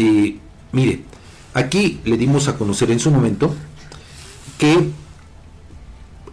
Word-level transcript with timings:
Eh, 0.00 0.36
mire, 0.70 1.02
aquí 1.54 2.00
le 2.04 2.16
dimos 2.16 2.46
a 2.46 2.56
conocer 2.56 2.92
en 2.92 3.00
su 3.00 3.10
momento 3.10 3.52
que 4.56 4.90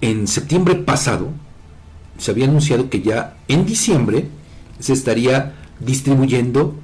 en 0.02 0.28
septiembre 0.28 0.76
pasado 0.76 1.30
se 2.20 2.30
había 2.30 2.46
anunciado 2.46 2.92
que 2.92 3.02
ya 3.02 3.38
en 3.48 3.66
diciembre 3.66 4.28
se 4.80 4.94
estaría 4.94 5.56
distribuyendo, 5.80 6.76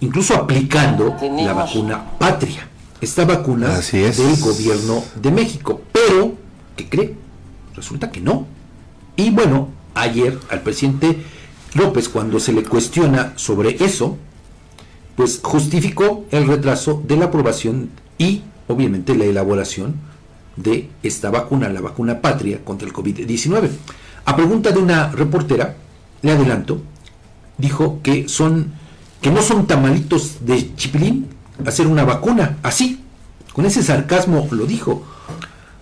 incluso 0.00 0.34
aplicando 0.34 1.14
la 1.20 1.52
vacuna 1.52 2.12
patria. 2.18 2.66
Esta 3.02 3.26
vacuna 3.26 3.78
del 3.78 4.40
gobierno 4.40 5.04
de 5.20 5.30
México. 5.32 5.82
Pero, 5.92 6.36
¿qué 6.74 6.88
cree? 6.88 7.16
Resulta 7.76 8.10
que 8.10 8.22
no. 8.22 8.46
Y 9.14 9.28
bueno, 9.28 9.68
ayer 9.94 10.38
al 10.48 10.62
presidente 10.62 11.22
López, 11.74 12.08
cuando 12.08 12.40
se 12.40 12.54
le 12.54 12.62
cuestiona 12.62 13.34
sobre 13.36 13.84
eso, 13.84 14.16
pues 15.20 15.40
justificó 15.42 16.24
el 16.30 16.46
retraso 16.46 17.02
de 17.06 17.14
la 17.14 17.26
aprobación 17.26 17.90
y 18.16 18.40
obviamente 18.68 19.14
la 19.14 19.26
elaboración 19.26 19.96
de 20.56 20.88
esta 21.02 21.28
vacuna, 21.28 21.68
la 21.68 21.82
vacuna 21.82 22.22
patria 22.22 22.64
contra 22.64 22.88
el 22.88 22.94
COVID-19. 22.94 23.68
A 24.24 24.34
pregunta 24.34 24.72
de 24.72 24.78
una 24.78 25.10
reportera, 25.10 25.76
le 26.22 26.32
adelanto, 26.32 26.80
dijo 27.58 28.00
que 28.02 28.30
son 28.30 28.72
que 29.20 29.30
no 29.30 29.42
son 29.42 29.66
tamalitos 29.66 30.38
de 30.46 30.74
chipilín 30.74 31.26
hacer 31.66 31.86
una 31.86 32.06
vacuna 32.06 32.56
así. 32.62 33.04
Con 33.52 33.66
ese 33.66 33.82
sarcasmo 33.82 34.48
lo 34.50 34.64
dijo. 34.64 35.04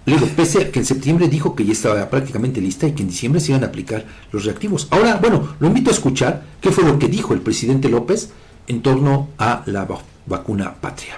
Le 0.05 0.15
digo, 0.15 0.27
pese 0.35 0.63
a 0.63 0.73
que 0.73 0.81
en 0.81 0.85
septiembre 0.85 1.29
dijo 1.29 1.55
que 1.55 1.65
ya 1.65 1.73
estaba 1.75 2.11
prácticamente 2.11 2.61
lista 2.61 2.89
y 2.89 2.93
que 2.93 3.03
en 3.03 3.11
diciembre 3.11 3.41
se 3.41 3.53
iban 3.53 3.63
a 3.63 3.69
aplicar 3.69 4.05
los 4.33 4.47
reactivos. 4.47 4.89
Ahora, 4.91 5.15
bueno, 5.23 5.55
lo 5.61 5.69
invito 5.69 5.91
a 5.91 5.93
escuchar 5.93 6.43
qué 6.61 6.73
fue 6.73 6.83
lo 6.83 6.99
que 6.99 7.07
dijo 7.07 7.35
el 7.35 7.41
presidente 7.41 7.89
López 7.89 8.31
en 8.69 8.83
torno 8.83 9.29
a 9.39 9.63
la 9.67 9.87
vacuna 10.27 10.75
patria. 10.81 11.15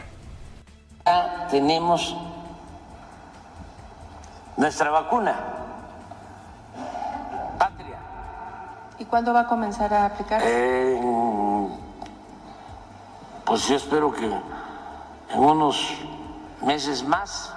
Ya 1.04 1.48
tenemos 1.50 2.16
nuestra 4.56 4.90
vacuna 4.90 5.34
patria. 7.58 7.98
¿Y 8.98 9.04
cuándo 9.04 9.32
va 9.32 9.40
a 9.40 9.46
comenzar 9.46 9.92
a 9.92 10.06
aplicar? 10.06 10.42
pues 13.44 13.66
yo 13.66 13.74
espero 13.74 14.12
que 14.12 14.26
en 14.26 15.38
unos 15.40 15.92
meses 16.62 17.02
más 17.02 17.52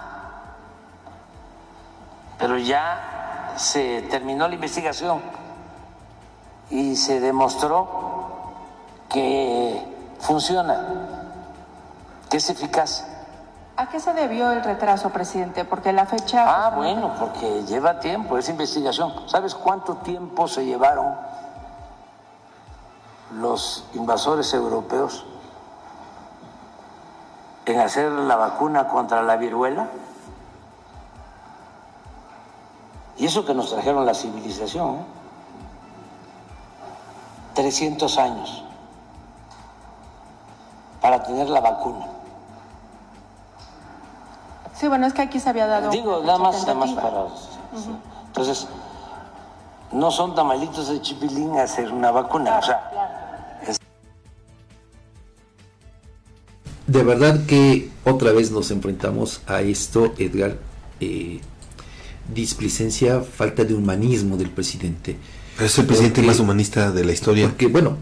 pero 2.39 2.57
ya 2.57 3.53
se 3.57 4.01
terminó 4.09 4.47
la 4.47 4.55
investigación 4.55 5.21
y 6.69 6.95
se 6.95 7.19
demostró 7.19 8.12
que 9.13 10.15
funciona, 10.19 10.75
que 12.29 12.37
es 12.37 12.49
eficaz. 12.49 13.05
¿A 13.77 13.87
qué 13.87 13.99
se 13.99 14.13
debió 14.13 14.51
el 14.51 14.63
retraso, 14.63 15.11
presidente? 15.11 15.65
Porque 15.65 15.93
la 15.93 16.05
fecha... 16.05 16.65
Ah, 16.65 16.71
bueno, 16.71 17.13
porque 17.19 17.63
lleva 17.63 17.99
tiempo 17.99 18.37
esa 18.37 18.51
investigación. 18.51 19.13
¿Sabes 19.27 19.55
cuánto 19.55 19.97
tiempo 19.97 20.47
se 20.47 20.65
llevaron 20.65 21.15
los 23.35 23.85
invasores 23.93 24.53
europeos 24.53 25.25
en 27.65 27.79
hacer 27.79 28.11
la 28.11 28.35
vacuna 28.35 28.87
contra 28.87 29.21
la 29.21 29.37
viruela? 29.37 29.87
Y 33.17 33.27
eso 33.27 33.45
que 33.45 33.53
nos 33.53 33.71
trajeron 33.71 34.05
la 34.05 34.15
civilización, 34.15 35.05
300 37.53 38.17
¿eh? 38.17 38.21
años 38.21 38.63
para 41.03 41.21
tener 41.21 41.49
la 41.49 41.59
vacuna. 41.59 42.05
Sí, 44.73 44.87
bueno, 44.87 45.05
es 45.05 45.13
que 45.13 45.21
aquí 45.21 45.37
se 45.37 45.49
había 45.49 45.67
dado. 45.67 45.91
Digo, 45.91 46.23
nada 46.25 46.39
más, 46.39 46.61
nada 46.61 46.75
más 46.75 46.91
para. 46.93 47.25
Entonces, 48.27 48.67
no 49.91 50.09
son 50.11 50.33
tamalitos 50.33 50.87
de 50.87 51.01
chipilín 51.01 51.59
hacer 51.59 51.91
una 51.91 52.09
vacuna. 52.09 52.57
o 52.57 52.61
sea, 52.61 52.89
De 56.87 57.03
verdad 57.03 57.45
que 57.47 57.91
otra 58.05 58.31
vez 58.31 58.51
nos 58.51 58.71
enfrentamos 58.71 59.41
a 59.45 59.59
esto, 59.59 60.13
Edgar. 60.17 60.55
Eh, 61.01 61.41
displicencia, 62.33 63.19
falta 63.19 63.65
de 63.65 63.73
humanismo 63.73 64.37
del 64.37 64.51
presidente. 64.51 65.17
Pero 65.55 65.65
es 65.65 65.77
el 65.77 65.85
presidente 65.85 66.21
más 66.21 66.39
humanista 66.39 66.91
de 66.91 67.03
la 67.03 67.11
historia. 67.11 67.49
Porque, 67.49 67.67
bueno, 67.67 67.97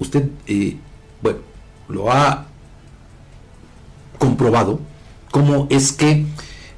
usted, 0.00 0.28
eh, 0.48 0.76
bueno, 1.22 1.38
lo 1.88 2.10
ha 2.10 2.46
comprobado, 4.18 4.80
cómo 5.30 5.66
es 5.70 5.92
que, 5.92 6.24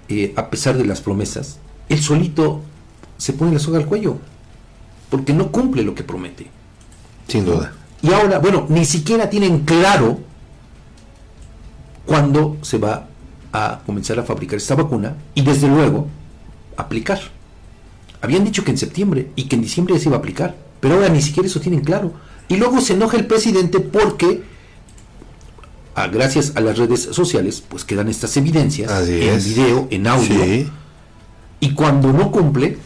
eh, 0.08 0.32
a 0.36 0.50
pesar 0.50 0.76
de 0.76 0.84
las 0.84 1.00
promesas, 1.00 1.58
él 1.88 2.00
solito 2.00 2.62
se 3.16 3.32
pone 3.32 3.52
la 3.52 3.58
soga 3.58 3.78
al 3.78 3.86
cuello, 3.86 4.18
porque 5.10 5.32
no 5.32 5.50
cumple 5.50 5.82
lo 5.82 5.94
que 5.94 6.04
promete. 6.04 6.46
Sin 7.26 7.44
duda. 7.44 7.72
Y 8.02 8.12
ahora, 8.12 8.38
bueno, 8.38 8.66
ni 8.68 8.84
siquiera 8.84 9.28
tienen 9.28 9.60
claro 9.64 10.18
cuándo 12.06 12.56
se 12.62 12.78
va 12.78 13.06
a 13.52 13.80
comenzar 13.84 14.18
a 14.18 14.24
fabricar 14.24 14.56
esta 14.56 14.74
vacuna 14.74 15.16
y 15.34 15.42
desde 15.42 15.68
luego 15.68 16.06
aplicar. 16.76 17.20
Habían 18.20 18.44
dicho 18.44 18.64
que 18.64 18.70
en 18.70 18.78
septiembre 18.78 19.30
y 19.36 19.44
que 19.44 19.56
en 19.56 19.62
diciembre 19.62 19.98
se 19.98 20.08
iba 20.08 20.16
a 20.16 20.20
aplicar, 20.20 20.56
pero 20.80 20.94
ahora 20.94 21.08
ni 21.08 21.22
siquiera 21.22 21.46
eso 21.46 21.60
tienen 21.60 21.80
claro. 21.80 22.12
Y 22.48 22.56
luego 22.56 22.80
se 22.80 22.94
enoja 22.94 23.16
el 23.16 23.26
presidente 23.26 23.80
porque, 23.80 24.42
a, 26.02 26.08
gracias 26.08 26.52
a 26.56 26.60
las 26.60 26.78
redes 26.78 27.08
sociales, 27.12 27.62
pues 27.66 27.84
quedan 27.84 28.08
estas 28.08 28.36
evidencias 28.36 28.90
en 29.08 29.44
video, 29.44 29.88
en 29.90 30.06
audio. 30.06 30.70
Y 31.60 31.70
cuando 31.72 32.12
no 32.12 32.30
cumple, 32.30 32.78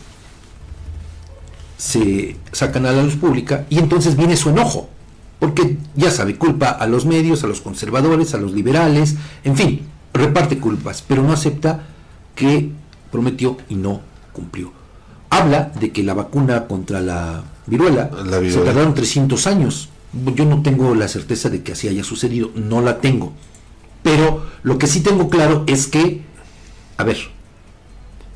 se 1.77 2.37
sacan 2.53 2.87
a 2.87 2.93
la 2.93 3.03
luz 3.03 3.17
pública 3.17 3.67
y 3.69 3.79
entonces 3.79 4.17
viene 4.17 4.37
su 4.37 4.51
enojo. 4.51 4.89
Porque 5.41 5.77
ya 5.97 6.11
sabe, 6.13 6.37
culpa 6.37 6.69
a 6.71 6.87
los 6.87 7.05
medios, 7.05 7.43
a 7.43 7.49
los 7.49 7.61
conservadores, 7.61 8.33
a 8.35 8.39
los 8.39 8.53
liberales, 8.53 9.17
en 9.43 9.57
fin, 9.57 9.81
reparte 10.15 10.59
culpas, 10.59 11.03
pero 11.03 11.25
no 11.25 11.33
acepta 11.33 11.83
que 12.37 12.71
prometió 13.11 13.57
y 13.69 13.75
no 13.75 14.01
cumplió. 14.33 14.73
Habla 15.31 15.73
de 15.81 15.91
que 15.91 16.05
la 16.05 16.15
vacuna 16.15 16.69
contra 16.69 17.01
la 17.01 17.43
viruela, 17.67 18.11
se 18.49 18.61
tardaron 18.61 18.95
300 18.95 19.47
años. 19.49 19.89
Yo 20.13 20.45
no 20.45 20.63
tengo 20.63 20.95
la 20.95 21.09
certeza 21.09 21.49
de 21.49 21.63
que 21.63 21.73
así 21.73 21.89
haya 21.89 22.05
sucedido, 22.05 22.51
no 22.55 22.83
la 22.83 23.01
tengo. 23.01 23.33
Pero 24.03 24.47
lo 24.63 24.79
que 24.79 24.87
sí 24.87 25.01
tengo 25.01 25.31
claro 25.31 25.65
es 25.67 25.87
que, 25.87 26.23
a 26.97 27.05
ver, 27.05 27.19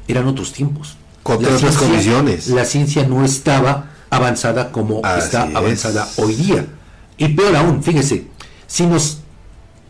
eran 0.09 0.27
otros 0.27 0.53
tiempos. 0.53 0.97
Con 1.23 1.45
otras 1.45 1.77
condiciones. 1.77 2.49
La 2.49 2.65
ciencia 2.65 3.07
no 3.07 3.25
estaba 3.25 3.91
avanzada 4.11 4.71
como 4.71 5.03
está 5.19 5.43
avanzada 5.55 6.09
hoy 6.17 6.35
día. 6.35 6.67
Y 7.19 7.29
peor 7.29 7.57
aún, 7.57 7.83
fíjese, 7.83 8.29
si 8.67 8.87
nos 8.87 9.19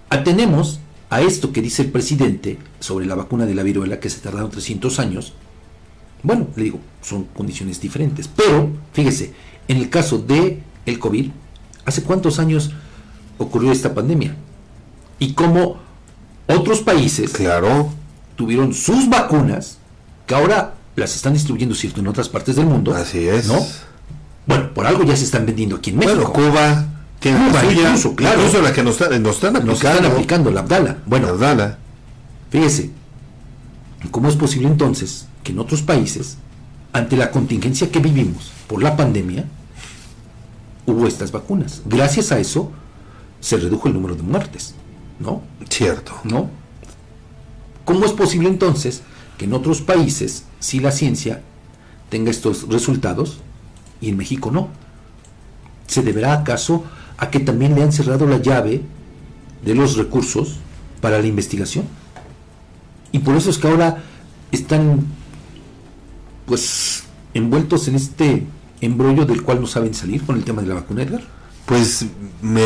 atenemos 0.08 0.80
a 1.10 1.20
esto 1.20 1.52
que 1.52 1.62
dice 1.62 1.82
el 1.82 1.90
presidente 1.90 2.58
sobre 2.80 3.06
la 3.06 3.14
vacuna 3.14 3.46
de 3.46 3.54
la 3.54 3.62
viruela, 3.62 4.00
que 4.00 4.10
se 4.10 4.20
tardaron 4.20 4.50
300 4.50 4.98
años, 4.98 5.34
bueno, 6.22 6.48
le 6.56 6.64
digo, 6.64 6.80
son 7.02 7.24
condiciones 7.24 7.80
diferentes. 7.80 8.28
Pero, 8.28 8.70
fíjese, 8.92 9.32
en 9.68 9.76
el 9.76 9.90
caso 9.90 10.18
de 10.18 10.62
el 10.86 10.98
COVID, 10.98 11.30
¿hace 11.86 12.02
cuántos 12.02 12.38
años 12.38 12.72
ocurrió 13.38 13.72
esta 13.72 13.94
pandemia? 13.94 14.36
Y 15.18 15.32
cómo 15.32 15.78
otros 16.46 16.80
países 16.80 17.32
claro. 17.32 17.88
tuvieron 18.36 18.74
sus 18.74 19.08
vacunas, 19.08 19.78
que 20.26 20.34
ahora 20.34 20.74
las 20.96 21.14
están 21.14 21.32
distribuyendo, 21.32 21.74
cierto, 21.74 22.00
en 22.00 22.08
otras 22.08 22.28
partes 22.28 22.56
del 22.56 22.66
mundo. 22.66 22.94
Así 22.94 23.26
es. 23.26 23.46
¿No? 23.46 23.64
Bueno, 24.46 24.72
por 24.74 24.86
algo 24.86 25.04
ya 25.04 25.16
se 25.16 25.24
están 25.24 25.46
vendiendo 25.46 25.76
aquí 25.76 25.90
en 25.90 25.98
México. 25.98 26.16
Bueno, 26.16 26.32
Cuba, 26.32 26.86
que 27.20 27.30
incluso, 27.30 28.14
claro. 28.14 28.40
Incluso 28.40 28.62
la 28.62 28.72
que 28.72 28.82
nos, 28.82 28.94
están 28.94 29.14
aplicando. 29.14 29.60
Nos 29.60 29.82
están 29.82 30.04
aplicando 30.04 30.50
la 30.50 30.60
Abdala. 30.60 30.98
Bueno, 31.06 31.26
la 31.26 31.32
Abdala. 31.32 31.78
Fíjese, 32.50 32.90
¿cómo 34.10 34.28
es 34.28 34.36
posible 34.36 34.68
entonces 34.68 35.26
que 35.42 35.52
en 35.52 35.58
otros 35.58 35.82
países, 35.82 36.38
ante 36.92 37.16
la 37.16 37.30
contingencia 37.30 37.90
que 37.90 37.98
vivimos 37.98 38.52
por 38.68 38.82
la 38.82 38.96
pandemia, 38.96 39.44
hubo 40.86 41.06
estas 41.06 41.32
vacunas? 41.32 41.82
Gracias 41.84 42.32
a 42.32 42.38
eso 42.38 42.72
se 43.40 43.56
redujo 43.56 43.88
el 43.88 43.94
número 43.94 44.14
de 44.14 44.22
muertes, 44.22 44.74
¿no? 45.20 45.42
Cierto. 45.68 46.12
¿No? 46.24 46.50
¿Cómo 47.84 48.04
es 48.04 48.12
posible 48.12 48.48
entonces 48.48 49.02
que 49.38 49.44
en 49.44 49.52
otros 49.52 49.80
países, 49.80 50.44
si 50.58 50.80
la 50.80 50.90
ciencia 50.90 51.42
tenga 52.08 52.30
estos 52.30 52.68
resultados 52.68 53.38
y 54.00 54.08
en 54.08 54.16
México 54.16 54.50
no? 54.50 54.68
¿Se 55.86 56.02
deberá 56.02 56.32
acaso 56.32 56.84
a 57.18 57.30
que 57.30 57.40
también 57.40 57.74
le 57.74 57.82
han 57.82 57.92
cerrado 57.92 58.26
la 58.26 58.38
llave 58.38 58.82
de 59.64 59.74
los 59.74 59.96
recursos 59.96 60.56
para 61.00 61.20
la 61.20 61.26
investigación. 61.26 61.86
Y 63.12 63.20
por 63.20 63.36
eso 63.36 63.50
es 63.50 63.58
que 63.58 63.68
ahora 63.68 64.02
están 64.52 65.06
pues 66.46 67.04
envueltos 67.34 67.88
en 67.88 67.96
este 67.96 68.46
embrollo 68.80 69.24
del 69.24 69.42
cual 69.42 69.60
no 69.60 69.66
saben 69.66 69.94
salir 69.94 70.22
con 70.24 70.36
el 70.36 70.44
tema 70.44 70.62
de 70.62 70.68
la 70.68 70.74
vacuna 70.74 71.02
Edgar. 71.02 71.22
pues 71.66 72.04
me, 72.42 72.62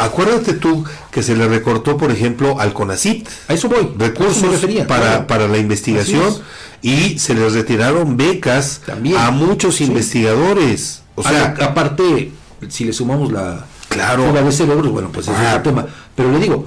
acuérdate 0.00 0.54
tú 0.54 0.84
que 1.10 1.22
se 1.22 1.36
le 1.36 1.46
recortó, 1.48 1.96
por 1.98 2.10
ejemplo, 2.10 2.58
al 2.58 2.72
CONACIT 2.72 3.28
A 3.48 3.54
eso 3.54 3.68
voy. 3.68 3.80
eso 3.82 3.94
recursos 3.98 4.42
refería, 4.50 4.86
para, 4.86 5.02
claro. 5.02 5.26
para 5.26 5.48
la 5.48 5.58
investigación 5.58 6.34
y 6.80 7.18
se 7.18 7.34
les 7.34 7.52
retiraron 7.52 8.16
becas 8.16 8.80
También. 8.86 9.16
a 9.18 9.30
muchos 9.30 9.76
Sí. 9.76 9.84
investigadores. 9.84 11.02
O 11.14 11.22
sea, 11.22 11.54
A- 11.60 11.64
aparte, 11.66 12.32
si 12.68 12.84
le 12.84 12.92
sumamos 12.94 13.30
la 13.32 13.66
Claro. 13.88 14.24
fuga 14.28 14.40
de 14.42 14.52
cerebros, 14.52 14.90
bueno, 14.90 15.10
pues 15.12 15.28
ese 15.28 15.36
es 15.36 15.46
Ah. 15.48 15.56
otro 15.58 15.72
tema. 15.72 15.86
Pero 16.16 16.32
le 16.32 16.38
digo, 16.38 16.66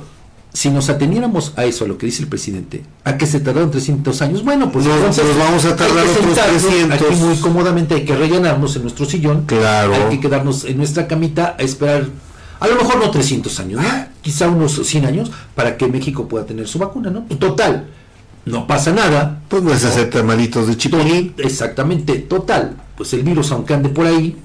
si 0.55 0.69
nos 0.69 0.89
ateniéramos 0.89 1.51
a 1.57 1.65
eso, 1.65 1.83
a 1.83 1.87
lo 1.87 1.97
que 1.97 2.05
dice 2.05 2.23
el 2.23 2.29
presidente, 2.29 2.83
a 3.03 3.17
que 3.17 3.27
se 3.27 3.41
tardaron 3.41 3.71
300 3.71 4.21
años, 4.21 4.43
bueno, 4.45 4.71
pues 4.71 4.85
Nos- 4.85 4.95
entonces 4.97 5.25
nos 5.25 5.37
vamos 5.37 5.65
a 5.65 5.75
tardar 5.75 6.05
otros 6.07 6.25
sentarnos 6.25 6.63
300. 6.63 7.01
Aquí 7.01 7.15
muy 7.19 7.35
cómodamente 7.37 7.95
hay 7.95 8.05
que 8.05 8.15
rellenarnos 8.15 8.75
en 8.77 8.83
nuestro 8.83 9.05
sillón. 9.05 9.43
Claro. 9.45 9.93
Hay 9.93 10.09
que 10.15 10.19
quedarnos 10.21 10.63
en 10.63 10.77
nuestra 10.77 11.07
camita 11.07 11.55
a 11.59 11.61
esperar, 11.61 12.05
a 12.61 12.67
lo 12.67 12.75
mejor 12.77 12.97
no 13.03 13.11
300 13.11 13.59
años, 13.59 13.81
¿no? 13.83 13.89
quizá 14.21 14.47
unos 14.47 14.81
100 14.87 15.05
años, 15.05 15.29
para 15.55 15.75
que 15.77 15.87
México 15.87 16.27
pueda 16.27 16.45
tener 16.45 16.67
su 16.67 16.79
vacuna, 16.79 17.09
¿no? 17.11 17.23
Total, 17.37 17.87
no 18.45 18.65
pasa 18.65 18.91
nada. 18.91 19.41
pues 19.49 19.61
no 19.61 19.73
es 19.73 19.83
hacer 19.85 20.09
tamalitos 20.09 20.67
de 20.67 20.77
chipilín. 20.77 21.33
Exactamente, 21.37 22.15
total. 22.19 22.75
Pues 22.97 23.13
el 23.13 23.23
virus, 23.23 23.51
aunque 23.51 23.73
ande 23.73 23.89
por 23.89 24.05
ahí, 24.07 24.37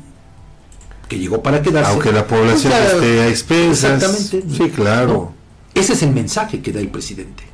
que 1.09 1.19
llegó 1.19 1.43
para 1.43 1.63
quedarse. 1.63 1.91
Aunque 1.93 2.13
la 2.13 2.27
población 2.27 2.73
pues 2.73 2.85
ya- 2.85 2.95
esté 2.97 3.21
a 3.21 3.29
expensas. 3.29 3.85
Exactamente. 4.03 4.43
Sí, 4.57 4.71
claro. 4.71 5.13
No, 5.13 5.40
ese 5.75 5.93
es 5.95 6.03
el 6.03 6.13
mensaje 6.13 6.61
que 6.61 6.73
da 6.73 6.81
el 6.81 6.89
presidente. 6.89 7.45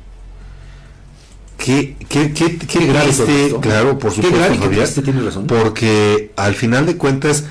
Qué, 1.57 1.95
qué, 2.07 2.33
qué, 2.33 2.57
qué 2.57 2.85
grave 2.85 3.09
esto. 3.09 3.59
claro, 3.59 3.97
por 3.99 4.11
Qué 4.11 4.17
supuesto, 4.21 4.37
grave 4.37 4.55
y 4.55 4.59
Javier, 4.59 5.25
razón. 5.25 5.47
porque 5.47 6.31
al 6.35 6.53
final 6.55 6.85
de 6.85 6.97
cuentas, 6.97 7.45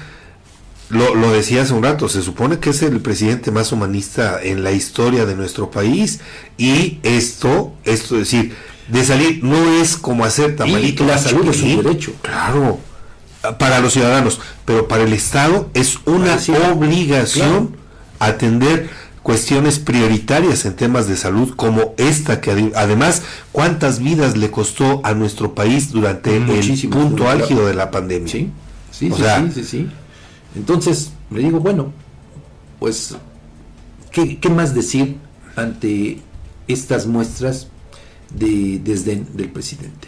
lo, 0.89 1.15
lo 1.17 1.33
decía 1.33 1.63
hace 1.63 1.75
un 1.75 1.83
rato, 1.83 2.09
se 2.09 2.23
supone 2.23 2.59
que 2.61 2.71
es 2.71 2.83
el 2.83 3.01
presidente 3.01 3.51
más 3.51 3.73
humanista 3.73 4.41
en 4.43 4.63
la 4.63 4.71
historia 4.71 5.27
de 5.27 5.35
nuestro 5.35 5.71
país 5.71 6.21
y 6.57 6.99
esto, 7.03 7.75
esto 7.85 8.15
es 8.15 8.31
decir, 8.31 8.55
de 8.89 9.05
salir 9.05 9.43
no 9.43 9.81
es 9.81 9.97
como 9.97 10.25
hacer 10.25 10.55
tamalitos. 10.57 11.07
la 11.07 11.17
de 11.17 11.23
salud 11.23 11.49
es 11.49 11.63
un 11.63 11.83
derecho. 11.83 12.13
Claro, 12.23 12.79
para 13.59 13.81
los 13.81 13.93
ciudadanos, 13.93 14.41
pero 14.65 14.87
para 14.89 15.03
el 15.03 15.13
Estado 15.13 15.69
es 15.75 15.99
una 16.05 16.37
obligación 16.73 17.67
claro. 17.69 17.73
atender 18.21 18.89
cuestiones 19.26 19.81
prioritarias 19.81 20.64
en 20.67 20.76
temas 20.76 21.08
de 21.08 21.17
salud 21.17 21.52
como 21.56 21.94
esta 21.96 22.40
que 22.40 22.70
además 22.76 23.23
cuántas 23.50 23.99
vidas 23.99 24.37
le 24.37 24.52
costó 24.52 25.00
a 25.05 25.14
nuestro 25.14 25.52
país 25.52 25.90
durante 25.90 26.37
el 26.37 26.44
punto 26.88 27.25
claro. 27.25 27.43
álgido 27.43 27.67
de 27.67 27.75
la 27.75 27.90
pandemia. 27.90 28.28
Sí, 28.31 28.52
sí, 28.93 29.11
O 29.11 29.17
sí, 29.17 29.23
sea- 29.23 29.43
sí, 29.43 29.50
sí, 29.52 29.64
sí. 29.64 29.88
Entonces, 30.55 31.11
le 31.32 31.40
digo, 31.40 31.58
bueno, 31.58 31.93
pues, 32.78 33.17
¿qué, 34.12 34.38
qué 34.38 34.49
más 34.49 34.76
decir 34.76 35.17
ante 35.56 36.20
estas 36.69 37.08
muestras 37.08 37.67
de 38.32 38.79
desdén 38.79 39.26
del 39.34 39.50
presidente? 39.50 40.06